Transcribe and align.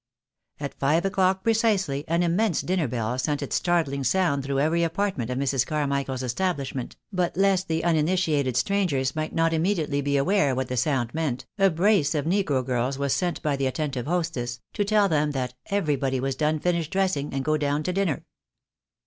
At 0.59 0.73
live 0.81 1.05
o'clock 1.05 1.43
precisely 1.43 2.05
an 2.07 2.23
immense 2.23 2.61
dinner 2.63 2.87
bell 2.87 3.19
sent 3.19 3.43
its 3.43 3.55
startling 3.57 4.03
sound 4.03 4.43
through 4.43 4.59
every 4.59 4.81
apartment 4.81 5.29
of 5.29 5.37
Mrs. 5.37 5.63
Carmichael's 5.63 6.23
establishment, 6.23 6.95
but 7.13 7.37
lest 7.37 7.67
the 7.67 7.83
uninitiated 7.83 8.57
strangers 8.57 9.15
might 9.15 9.31
not 9.31 9.53
immediately 9.53 10.01
be 10.01 10.17
aware 10.17 10.55
what 10.55 10.69
the 10.69 10.75
sound 10.75 11.13
meant, 11.13 11.45
a 11.59 11.69
brace 11.69 12.15
of 12.15 12.25
negro 12.25 12.65
girls 12.65 12.97
was 12.97 13.13
sent 13.13 13.43
by 13.43 13.55
the 13.55 13.67
attentive 13.67 14.07
hostess, 14.07 14.59
to 14.73 14.83
tell 14.83 15.07
them 15.07 15.29
that" 15.33 15.53
ebery 15.71 15.97
body 15.99 16.19
was 16.19 16.35
done 16.35 16.57
finished 16.59 16.89
dressing, 16.91 17.31
and 17.31 17.45
gone 17.45 17.59
down 17.59 17.83
to 17.83 17.93
dinner." 17.93 18.25